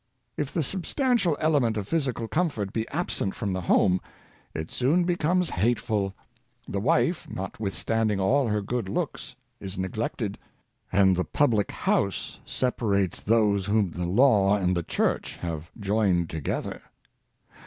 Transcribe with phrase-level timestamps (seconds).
[0.35, 4.01] If the substantial element of physi cal comfort be absent from the home,
[4.51, 6.15] it soon becomes hateful;
[6.67, 10.39] the wife, notwithstanding all her good looks, is neglected;
[10.91, 16.81] and the public house separates those whom the law and the church have joined together.